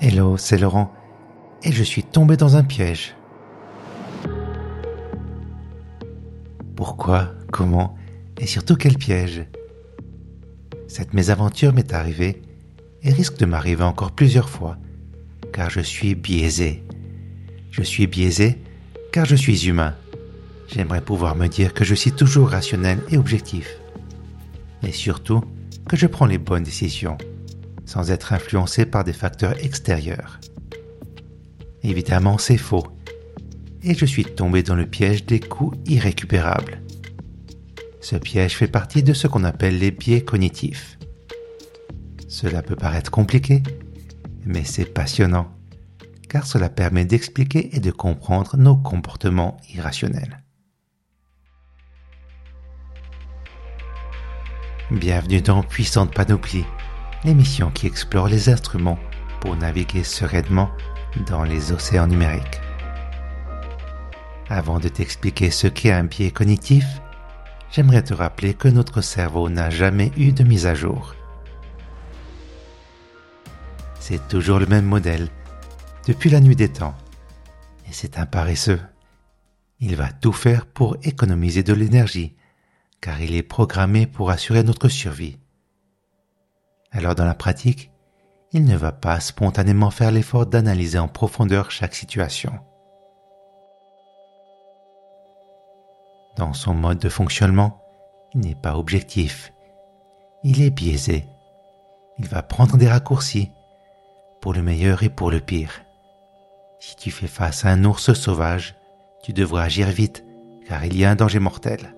Hello, 0.00 0.36
c'est 0.36 0.58
Laurent, 0.58 0.92
et 1.62 1.70
je 1.70 1.84
suis 1.84 2.02
tombé 2.02 2.36
dans 2.36 2.56
un 2.56 2.64
piège. 2.64 3.14
Pourquoi 6.74 7.30
Comment 7.52 7.96
Et 8.38 8.46
surtout 8.46 8.74
quel 8.74 8.98
piège? 8.98 9.46
Cette 10.88 11.14
mésaventure 11.14 11.72
m'est 11.72 11.92
arrivée 11.94 12.42
et 13.02 13.12
risque 13.12 13.38
de 13.38 13.46
m'arriver 13.46 13.84
encore 13.84 14.10
plusieurs 14.10 14.48
fois, 14.48 14.78
car 15.52 15.70
je 15.70 15.80
suis 15.80 16.16
biaisé. 16.16 16.82
Je 17.70 17.82
suis 17.82 18.08
biaisé 18.08 18.58
car 19.12 19.24
je 19.24 19.36
suis 19.36 19.68
humain. 19.68 19.94
J'aimerais 20.66 21.02
pouvoir 21.02 21.36
me 21.36 21.46
dire 21.46 21.72
que 21.72 21.84
je 21.84 21.94
suis 21.94 22.12
toujours 22.12 22.50
rationnel 22.50 22.98
et 23.10 23.16
objectif. 23.16 23.78
Et 24.82 24.92
surtout, 24.92 25.42
que 25.88 25.96
je 25.96 26.08
prends 26.08 26.26
les 26.26 26.38
bonnes 26.38 26.64
décisions, 26.64 27.16
sans 27.84 28.10
être 28.10 28.32
influencé 28.32 28.86
par 28.86 29.04
des 29.04 29.12
facteurs 29.12 29.62
extérieurs. 29.64 30.40
Évidemment, 31.82 32.38
c'est 32.38 32.56
faux. 32.56 32.86
Et 33.82 33.94
je 33.94 34.06
suis 34.06 34.24
tombé 34.24 34.62
dans 34.62 34.74
le 34.74 34.86
piège 34.86 35.26
des 35.26 35.40
coûts 35.40 35.72
irrécupérables. 35.84 36.80
Ce 38.00 38.16
piège 38.16 38.56
fait 38.56 38.68
partie 38.68 39.02
de 39.02 39.12
ce 39.12 39.26
qu'on 39.26 39.44
appelle 39.44 39.78
les 39.78 39.90
biais 39.90 40.22
cognitifs. 40.22 40.98
Cela 42.28 42.62
peut 42.62 42.76
paraître 42.76 43.10
compliqué, 43.10 43.62
mais 44.44 44.64
c'est 44.64 44.86
passionnant, 44.86 45.50
car 46.28 46.46
cela 46.46 46.68
permet 46.68 47.04
d'expliquer 47.04 47.76
et 47.76 47.80
de 47.80 47.90
comprendre 47.90 48.56
nos 48.56 48.76
comportements 48.76 49.56
irrationnels. 49.74 50.42
Bienvenue 54.90 55.40
dans 55.40 55.62
Puissante 55.62 56.14
Panoplie, 56.14 56.66
l'émission 57.24 57.70
qui 57.70 57.86
explore 57.86 58.28
les 58.28 58.48
instruments 58.48 58.98
pour 59.40 59.56
naviguer 59.56 60.04
sereinement 60.04 60.70
dans 61.26 61.44
les 61.44 61.72
océans 61.72 62.06
numériques. 62.06 62.60
Avant 64.48 64.78
de 64.78 64.88
t'expliquer 64.88 65.50
ce 65.50 65.66
qu'est 65.66 65.92
un 65.92 66.04
biais 66.04 66.30
cognitif, 66.30 66.84
j'aimerais 67.70 68.02
te 68.02 68.14
rappeler 68.14 68.54
que 68.54 68.68
notre 68.68 69.00
cerveau 69.00 69.48
n'a 69.48 69.70
jamais 69.70 70.12
eu 70.16 70.32
de 70.32 70.44
mise 70.44 70.66
à 70.66 70.74
jour. 70.74 71.14
C'est 73.98 74.28
toujours 74.28 74.58
le 74.58 74.66
même 74.66 74.84
modèle, 74.84 75.28
depuis 76.06 76.28
la 76.28 76.40
nuit 76.40 76.56
des 76.56 76.68
temps. 76.68 76.94
Et 77.88 77.92
c'est 77.92 78.18
un 78.18 78.26
paresseux. 78.26 78.80
Il 79.80 79.96
va 79.96 80.12
tout 80.12 80.32
faire 80.32 80.66
pour 80.66 80.98
économiser 81.02 81.62
de 81.62 81.72
l'énergie, 81.72 82.34
car 83.00 83.20
il 83.20 83.34
est 83.34 83.42
programmé 83.42 84.06
pour 84.06 84.30
assurer 84.30 84.62
notre 84.62 84.88
survie. 84.88 85.38
Alors 86.94 87.16
dans 87.16 87.24
la 87.24 87.34
pratique, 87.34 87.90
il 88.52 88.64
ne 88.64 88.76
va 88.76 88.92
pas 88.92 89.18
spontanément 89.18 89.90
faire 89.90 90.12
l'effort 90.12 90.46
d'analyser 90.46 90.98
en 90.98 91.08
profondeur 91.08 91.72
chaque 91.72 91.94
situation. 91.94 92.52
Dans 96.36 96.52
son 96.52 96.72
mode 96.72 97.00
de 97.00 97.08
fonctionnement, 97.08 97.82
il 98.32 98.40
n'est 98.40 98.54
pas 98.54 98.78
objectif. 98.78 99.52
Il 100.44 100.62
est 100.62 100.70
biaisé. 100.70 101.26
Il 102.18 102.28
va 102.28 102.42
prendre 102.42 102.76
des 102.76 102.88
raccourcis 102.88 103.50
pour 104.40 104.52
le 104.52 104.62
meilleur 104.62 105.02
et 105.02 105.08
pour 105.08 105.32
le 105.32 105.40
pire. 105.40 105.82
Si 106.78 106.94
tu 106.94 107.10
fais 107.10 107.26
face 107.26 107.64
à 107.64 107.70
un 107.70 107.84
ours 107.84 108.12
sauvage, 108.12 108.76
tu 109.24 109.32
devras 109.32 109.64
agir 109.64 109.88
vite, 109.88 110.24
car 110.68 110.84
il 110.84 110.96
y 110.96 111.04
a 111.04 111.10
un 111.10 111.16
danger 111.16 111.40
mortel. 111.40 111.94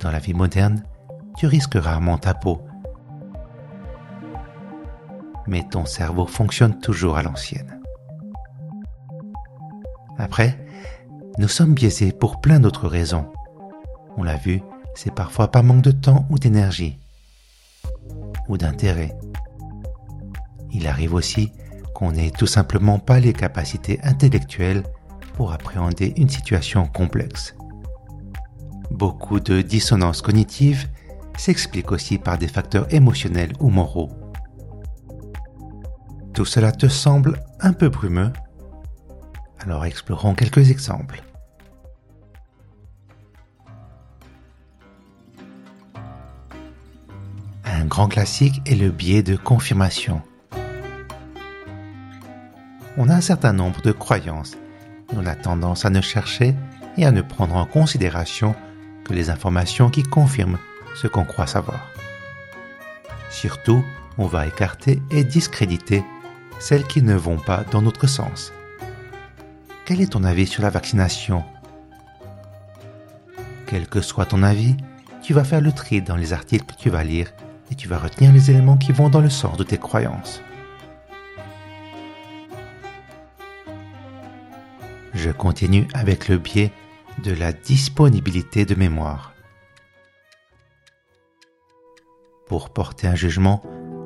Dans 0.00 0.10
la 0.10 0.18
vie 0.18 0.34
moderne, 0.34 0.82
tu 1.36 1.46
risques 1.46 1.74
rarement 1.74 2.16
ta 2.16 2.32
peau. 2.32 2.62
Mais 5.46 5.66
ton 5.70 5.84
cerveau 5.84 6.26
fonctionne 6.26 6.78
toujours 6.80 7.18
à 7.18 7.22
l'ancienne. 7.22 7.80
Après, 10.18 10.58
nous 11.38 11.48
sommes 11.48 11.74
biaisés 11.74 12.12
pour 12.12 12.40
plein 12.40 12.60
d'autres 12.60 12.88
raisons. 12.88 13.30
On 14.16 14.22
l'a 14.22 14.36
vu, 14.36 14.62
c'est 14.94 15.14
parfois 15.14 15.50
par 15.50 15.62
manque 15.62 15.82
de 15.82 15.92
temps 15.92 16.26
ou 16.30 16.38
d'énergie 16.38 16.98
ou 18.48 18.56
d'intérêt. 18.56 19.14
Il 20.72 20.86
arrive 20.86 21.14
aussi 21.14 21.52
qu'on 21.94 22.12
n'ait 22.12 22.30
tout 22.30 22.46
simplement 22.46 22.98
pas 22.98 23.20
les 23.20 23.32
capacités 23.32 24.00
intellectuelles 24.02 24.82
pour 25.34 25.52
appréhender 25.52 26.14
une 26.16 26.28
situation 26.28 26.86
complexe. 26.86 27.54
Beaucoup 28.90 29.40
de 29.40 29.62
dissonances 29.62 30.22
cognitives 30.22 30.88
s'expliquent 31.36 31.92
aussi 31.92 32.18
par 32.18 32.38
des 32.38 32.48
facteurs 32.48 32.92
émotionnels 32.92 33.52
ou 33.60 33.70
moraux. 33.70 34.10
Tout 36.34 36.44
cela 36.44 36.72
te 36.72 36.88
semble 36.88 37.42
un 37.60 37.72
peu 37.72 37.88
brumeux 37.88 38.32
Alors 39.60 39.84
explorons 39.84 40.34
quelques 40.34 40.70
exemples. 40.70 41.22
Un 47.64 47.84
grand 47.86 48.08
classique 48.08 48.60
est 48.66 48.74
le 48.74 48.90
biais 48.90 49.22
de 49.22 49.36
confirmation. 49.36 50.22
On 52.96 53.08
a 53.08 53.14
un 53.14 53.20
certain 53.20 53.52
nombre 53.52 53.80
de 53.82 53.92
croyances 53.92 54.56
on 55.16 55.26
a 55.26 55.34
tendance 55.34 55.84
à 55.84 55.90
ne 55.90 56.00
chercher 56.00 56.54
et 56.96 57.04
à 57.04 57.10
ne 57.10 57.22
prendre 57.22 57.56
en 57.56 57.66
considération 57.66 58.54
les 59.14 59.30
informations 59.30 59.90
qui 59.90 60.02
confirment 60.02 60.58
ce 60.94 61.06
qu'on 61.06 61.24
croit 61.24 61.46
savoir. 61.46 61.88
Surtout, 63.30 63.84
on 64.18 64.26
va 64.26 64.46
écarter 64.46 65.00
et 65.10 65.24
discréditer 65.24 66.04
celles 66.58 66.84
qui 66.84 67.02
ne 67.02 67.14
vont 67.14 67.38
pas 67.38 67.64
dans 67.70 67.82
notre 67.82 68.06
sens. 68.06 68.52
Quel 69.84 70.00
est 70.00 70.12
ton 70.12 70.24
avis 70.24 70.46
sur 70.46 70.62
la 70.62 70.70
vaccination? 70.70 71.42
Quel 73.66 73.86
que 73.86 74.00
soit 74.00 74.26
ton 74.26 74.42
avis, 74.42 74.76
tu 75.22 75.32
vas 75.32 75.44
faire 75.44 75.60
le 75.60 75.72
tri 75.72 76.02
dans 76.02 76.16
les 76.16 76.32
articles 76.32 76.66
que 76.66 76.80
tu 76.80 76.90
vas 76.90 77.04
lire 77.04 77.32
et 77.70 77.74
tu 77.74 77.88
vas 77.88 77.98
retenir 77.98 78.32
les 78.32 78.50
éléments 78.50 78.76
qui 78.76 78.92
vont 78.92 79.08
dans 79.08 79.20
le 79.20 79.30
sens 79.30 79.56
de 79.56 79.64
tes 79.64 79.78
croyances. 79.78 80.42
Je 85.14 85.30
continue 85.30 85.86
avec 85.94 86.28
le 86.28 86.38
biais 86.38 86.72
de 87.22 87.32
la 87.32 87.52
disponibilité 87.52 88.64
de 88.64 88.74
mémoire. 88.74 89.34
Pour 92.46 92.70
porter 92.70 93.06
un 93.06 93.14
jugement, 93.14 93.62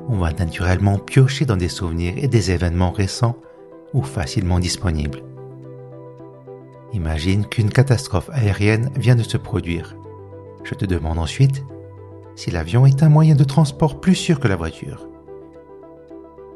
on 0.07 0.17
va 0.17 0.31
naturellement 0.31 0.99
piocher 0.99 1.45
dans 1.45 1.57
des 1.57 1.69
souvenirs 1.69 2.13
et 2.17 2.27
des 2.27 2.51
événements 2.51 2.91
récents 2.91 3.37
ou 3.93 4.03
facilement 4.03 4.59
disponibles. 4.59 5.23
Imagine 6.93 7.45
qu'une 7.45 7.69
catastrophe 7.69 8.29
aérienne 8.31 8.91
vient 8.95 9.15
de 9.15 9.23
se 9.23 9.37
produire. 9.37 9.95
Je 10.63 10.75
te 10.75 10.85
demande 10.85 11.19
ensuite 11.19 11.63
si 12.35 12.51
l'avion 12.51 12.85
est 12.85 13.01
un 13.01 13.09
moyen 13.09 13.35
de 13.35 13.43
transport 13.43 13.99
plus 14.01 14.15
sûr 14.15 14.39
que 14.39 14.47
la 14.47 14.55
voiture. 14.55 15.07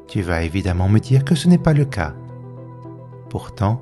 Tu 0.08 0.22
vas 0.22 0.44
évidemment 0.44 0.90
me 0.90 1.00
dire 1.00 1.24
que 1.24 1.36
ce 1.36 1.48
n'est 1.48 1.58
pas 1.58 1.74
le 1.74 1.86
cas. 1.86 2.14
Pourtant, 3.30 3.82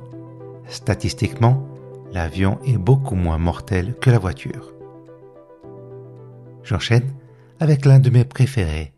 statistiquement, 0.67 1.66
l'avion 2.12 2.59
est 2.66 2.78
beaucoup 2.78 3.16
moins 3.16 3.38
mortel 3.38 3.95
que 4.00 4.09
la 4.09 4.19
voiture. 4.19 4.73
J'enchaîne 6.63 7.13
avec 7.59 7.85
l'un 7.85 8.00
de 8.00 8.09
mes 8.09 8.25
préférés, 8.25 8.94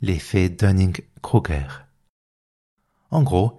l'effet 0.00 0.48
Dunning-Kruger. 0.48 1.86
En 3.10 3.22
gros, 3.22 3.58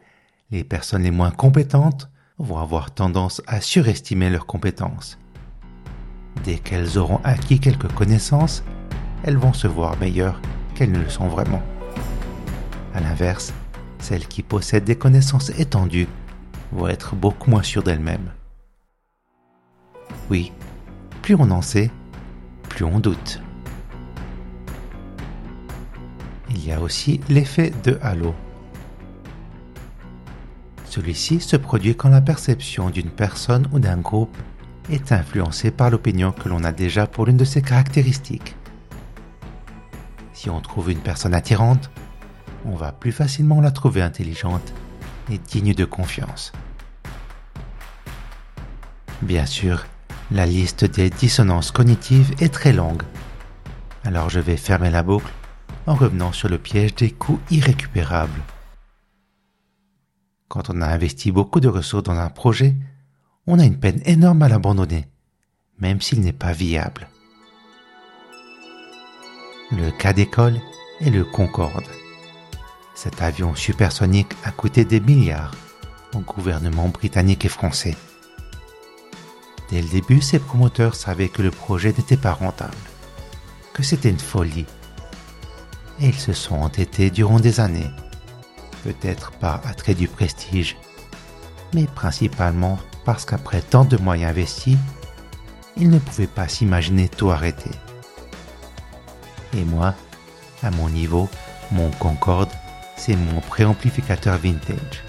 les 0.49 0.63
personnes 0.63 1.03
les 1.03 1.11
moins 1.11 1.31
compétentes 1.31 2.09
vont 2.37 2.57
avoir 2.57 2.91
tendance 2.91 3.41
à 3.47 3.61
surestimer 3.61 4.29
leurs 4.29 4.45
compétences. 4.45 5.19
Dès 6.43 6.57
qu'elles 6.57 6.97
auront 6.97 7.19
acquis 7.23 7.59
quelques 7.59 7.91
connaissances, 7.93 8.63
elles 9.23 9.37
vont 9.37 9.53
se 9.53 9.67
voir 9.67 9.97
meilleures 9.99 10.41
qu'elles 10.73 10.91
ne 10.91 10.99
le 10.99 11.09
sont 11.09 11.27
vraiment. 11.27 11.61
A 12.93 12.99
l'inverse, 12.99 13.53
celles 13.99 14.27
qui 14.27 14.41
possèdent 14.41 14.85
des 14.85 14.97
connaissances 14.97 15.49
étendues 15.59 16.07
vont 16.71 16.87
être 16.87 17.15
beaucoup 17.15 17.51
moins 17.51 17.63
sûres 17.63 17.83
d'elles-mêmes. 17.83 18.31
Oui, 20.31 20.53
plus 21.21 21.35
on 21.35 21.51
en 21.51 21.61
sait, 21.61 21.91
plus 22.69 22.85
on 22.85 23.01
doute. 23.01 23.41
Il 26.49 26.65
y 26.65 26.71
a 26.71 26.79
aussi 26.79 27.19
l'effet 27.27 27.73
de 27.83 27.99
halo. 28.01 28.33
Celui-ci 30.85 31.41
se 31.41 31.57
produit 31.57 31.97
quand 31.97 32.07
la 32.07 32.21
perception 32.21 32.89
d'une 32.89 33.09
personne 33.09 33.67
ou 33.73 33.79
d'un 33.79 33.97
groupe 33.97 34.37
est 34.89 35.11
influencé 35.11 35.69
par 35.69 35.89
l'opinion 35.89 36.31
que 36.31 36.47
l'on 36.47 36.63
a 36.63 36.71
déjà 36.71 37.07
pour 37.07 37.25
l'une 37.25 37.35
de 37.35 37.43
ses 37.43 37.61
caractéristiques. 37.61 38.55
Si 40.31 40.49
on 40.49 40.61
trouve 40.61 40.91
une 40.91 40.99
personne 40.99 41.33
attirante, 41.33 41.91
on 42.63 42.77
va 42.77 42.93
plus 42.93 43.11
facilement 43.11 43.59
la 43.59 43.71
trouver 43.71 44.01
intelligente 44.01 44.73
et 45.29 45.39
digne 45.39 45.73
de 45.73 45.83
confiance. 45.83 46.53
Bien 49.21 49.45
sûr, 49.45 49.83
la 50.31 50.45
liste 50.45 50.85
des 50.85 51.09
dissonances 51.09 51.71
cognitives 51.71 52.33
est 52.39 52.53
très 52.53 52.71
longue, 52.71 53.03
alors 54.05 54.29
je 54.29 54.39
vais 54.39 54.55
fermer 54.55 54.89
la 54.89 55.03
boucle 55.03 55.31
en 55.87 55.95
revenant 55.95 56.31
sur 56.31 56.47
le 56.47 56.57
piège 56.57 56.95
des 56.95 57.11
coûts 57.11 57.39
irrécupérables. 57.49 58.41
Quand 60.47 60.69
on 60.69 60.81
a 60.81 60.87
investi 60.87 61.31
beaucoup 61.31 61.59
de 61.59 61.67
ressources 61.67 62.03
dans 62.03 62.17
un 62.17 62.29
projet, 62.29 62.75
on 63.45 63.59
a 63.59 63.65
une 63.65 63.79
peine 63.79 64.01
énorme 64.05 64.43
à 64.43 64.49
l'abandonner, 64.49 65.07
même 65.79 65.99
s'il 65.99 66.21
n'est 66.21 66.33
pas 66.33 66.53
viable. 66.53 67.09
Le 69.71 69.91
cas 69.91 70.13
d'école 70.13 70.59
est 71.01 71.09
le 71.09 71.25
Concorde. 71.25 71.87
Cet 72.95 73.21
avion 73.21 73.55
supersonique 73.55 74.33
a 74.43 74.51
coûté 74.51 74.85
des 74.85 74.99
milliards 74.99 75.55
aux 76.13 76.19
gouvernements 76.19 76.89
britanniques 76.89 77.45
et 77.45 77.49
français. 77.49 77.95
Dès 79.71 79.81
le 79.81 79.87
début, 79.87 80.21
ses 80.21 80.39
promoteurs 80.39 80.95
savaient 80.95 81.29
que 81.29 81.41
le 81.41 81.51
projet 81.51 81.89
n'était 81.89 82.17
pas 82.17 82.33
rentable, 82.33 82.75
que 83.73 83.83
c'était 83.83 84.09
une 84.09 84.19
folie. 84.19 84.65
Et 85.99 86.07
ils 86.07 86.19
se 86.19 86.33
sont 86.33 86.55
entêtés 86.55 87.09
durant 87.09 87.39
des 87.39 87.59
années, 87.59 87.89
peut-être 88.83 89.31
par 89.31 89.65
attrait 89.65 89.95
du 89.95 90.07
prestige, 90.07 90.77
mais 91.73 91.85
principalement 91.85 92.77
parce 93.05 93.25
qu'après 93.25 93.61
tant 93.61 93.85
de 93.85 93.97
moyens 93.97 94.31
investis, 94.31 94.77
ils 95.77 95.89
ne 95.89 95.99
pouvaient 95.99 96.27
pas 96.27 96.47
s'imaginer 96.47 97.07
tout 97.07 97.31
arrêter. 97.31 97.71
Et 99.53 99.63
moi, 99.63 99.95
à 100.63 100.71
mon 100.71 100.89
niveau, 100.89 101.29
mon 101.71 101.89
Concorde 101.91 102.49
c'est 103.01 103.15
mon 103.15 103.41
préamplificateur 103.41 104.37
vintage. 104.37 105.03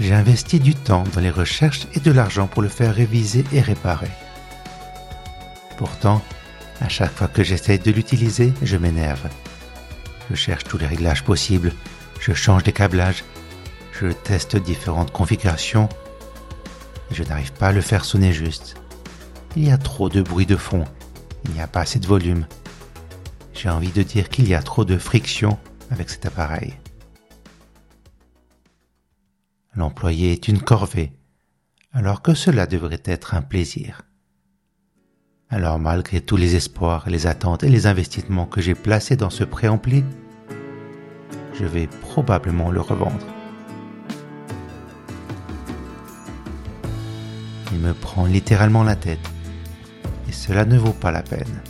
J'ai 0.00 0.14
investi 0.14 0.58
du 0.58 0.74
temps 0.74 1.04
dans 1.14 1.20
les 1.20 1.30
recherches 1.30 1.86
et 1.94 2.00
de 2.00 2.10
l'argent 2.10 2.48
pour 2.48 2.62
le 2.62 2.68
faire 2.68 2.94
réviser 2.94 3.44
et 3.52 3.60
réparer. 3.60 4.10
Pourtant, 5.76 6.20
à 6.80 6.88
chaque 6.88 7.12
fois 7.12 7.28
que 7.28 7.44
j'essaye 7.44 7.78
de 7.78 7.92
l'utiliser, 7.92 8.52
je 8.62 8.76
m'énerve. 8.76 9.28
Je 10.30 10.34
cherche 10.34 10.64
tous 10.64 10.78
les 10.78 10.86
réglages 10.86 11.22
possibles, 11.22 11.72
je 12.20 12.32
change 12.32 12.64
des 12.64 12.72
câblages, 12.72 13.24
je 13.92 14.08
teste 14.08 14.56
différentes 14.56 15.12
configurations 15.12 15.88
et 17.10 17.14
je 17.14 17.22
n'arrive 17.22 17.52
pas 17.52 17.68
à 17.68 17.72
le 17.72 17.80
faire 17.80 18.04
sonner 18.04 18.32
juste. 18.32 18.76
Il 19.56 19.64
y 19.64 19.70
a 19.70 19.78
trop 19.78 20.08
de 20.08 20.22
bruit 20.22 20.46
de 20.46 20.56
fond, 20.56 20.84
il 21.44 21.52
n'y 21.52 21.60
a 21.60 21.68
pas 21.68 21.82
assez 21.82 22.00
de 22.00 22.06
volume. 22.06 22.46
J'ai 23.52 23.68
envie 23.68 23.92
de 23.92 24.02
dire 24.02 24.28
qu'il 24.28 24.48
y 24.48 24.54
a 24.54 24.62
trop 24.62 24.84
de 24.84 24.98
friction 24.98 25.58
avec 25.90 26.10
cet 26.10 26.26
appareil. 26.26 26.74
L'employé 29.76 30.32
est 30.32 30.46
une 30.46 30.62
corvée, 30.62 31.12
alors 31.92 32.22
que 32.22 32.34
cela 32.34 32.66
devrait 32.66 33.02
être 33.04 33.34
un 33.34 33.42
plaisir. 33.42 34.02
Alors 35.50 35.80
malgré 35.80 36.20
tous 36.20 36.36
les 36.36 36.54
espoirs, 36.54 37.08
les 37.08 37.26
attentes 37.26 37.64
et 37.64 37.68
les 37.68 37.86
investissements 37.88 38.46
que 38.46 38.60
j'ai 38.60 38.76
placés 38.76 39.16
dans 39.16 39.30
ce 39.30 39.42
préampli, 39.42 40.04
je 41.54 41.64
vais 41.64 41.88
probablement 41.88 42.70
le 42.70 42.80
revendre. 42.80 43.26
Il 47.72 47.80
me 47.80 47.94
prend 47.94 48.26
littéralement 48.26 48.84
la 48.84 48.94
tête, 48.94 49.28
et 50.28 50.32
cela 50.32 50.64
ne 50.64 50.78
vaut 50.78 50.92
pas 50.92 51.10
la 51.10 51.22
peine. 51.22 51.62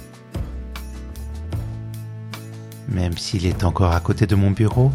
Même 2.89 3.17
s'il 3.17 3.47
est 3.47 3.65
encore 3.65 3.93
à 3.93 4.01
côté 4.01 4.27
de 4.27 4.35
mon 4.35 4.51
bureau, 4.51 4.93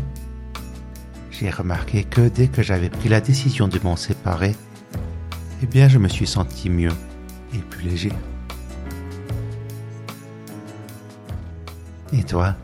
j'ai 1.39 1.49
remarqué 1.49 2.03
que 2.03 2.27
dès 2.27 2.49
que 2.49 2.61
j'avais 2.61 2.89
pris 2.89 3.07
la 3.07 3.21
décision 3.21 3.69
de 3.69 3.79
m'en 3.81 3.95
séparer, 3.95 4.57
eh 5.63 5.65
bien 5.67 5.87
je 5.87 5.97
me 5.97 6.09
suis 6.09 6.27
senti 6.27 6.69
mieux 6.69 6.91
et 7.53 7.59
plus 7.59 7.87
léger. 7.87 8.11
Et 12.11 12.23
toi, 12.23 12.55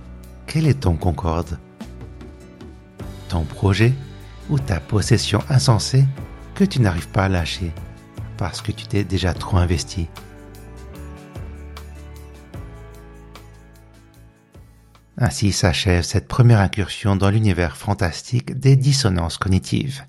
quel 0.45 0.67
est 0.67 0.81
ton 0.81 0.97
concorde? 0.97 1.57
Ton 3.29 3.43
projet 3.43 3.93
ou 4.49 4.59
ta 4.59 4.81
possession 4.81 5.39
insensée 5.49 6.03
que 6.53 6.65
tu 6.65 6.81
n'arrives 6.81 7.09
pas 7.09 7.25
à 7.25 7.29
lâcher 7.29 7.71
parce 8.37 8.61
que 8.61 8.73
tu 8.73 8.87
t'es 8.87 9.05
déjà 9.05 9.33
trop 9.33 9.55
investi? 9.55 10.09
Ainsi 15.17 15.53
s'achève 15.53 16.03
cette 16.03 16.27
première 16.27 16.59
incursion 16.59 17.15
dans 17.15 17.29
l'univers 17.29 17.77
fantastique 17.77 18.59
des 18.59 18.75
dissonances 18.75 19.37
cognitives. 19.37 20.03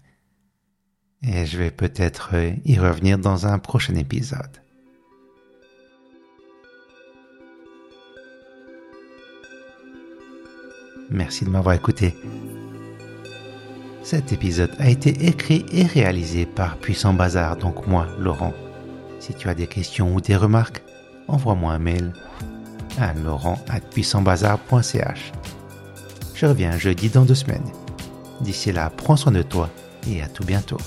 Et 1.23 1.47
je 1.47 1.59
vais 1.59 1.71
peut-être 1.71 2.35
y 2.65 2.79
revenir 2.79 3.19
dans 3.19 3.47
un 3.47 3.59
prochain 3.59 3.95
épisode. 3.95 4.63
Merci 11.09 11.45
de 11.45 11.51
m'avoir 11.51 11.77
écouté. 11.77 12.17
Cet 14.03 14.33
épisode 14.33 14.75
a 14.79 14.89
été 14.89 15.27
écrit 15.27 15.65
et 15.71 15.85
réalisé 15.85 16.47
par 16.47 16.79
Puissant 16.79 17.15
Bazar, 17.15 17.57
donc 17.57 17.87
moi, 17.87 18.09
Laurent. 18.19 18.55
Si 19.21 19.35
tu 19.35 19.49
as 19.49 19.55
des 19.55 19.69
questions 19.69 20.15
ou 20.15 20.21
des 20.21 20.37
remarques, 20.37 20.83
envoie-moi 21.29 21.73
un 21.73 21.79
mail 21.79 22.13
à 22.99 23.13
laurent.puissantbazar.ch. 23.15 25.33
Je 26.35 26.47
reviens 26.47 26.79
jeudi 26.79 27.09
dans 27.09 27.25
deux 27.25 27.35
semaines. 27.35 27.73
D'ici 28.41 28.71
là, 28.73 28.91
prends 28.95 29.17
soin 29.17 29.33
de 29.33 29.43
toi 29.43 29.69
et 30.09 30.23
à 30.23 30.29
tout 30.29 30.45
bientôt. 30.45 30.79